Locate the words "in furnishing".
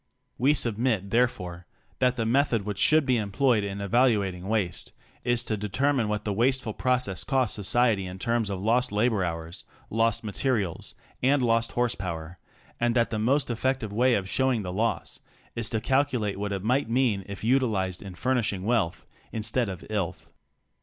18.01-18.63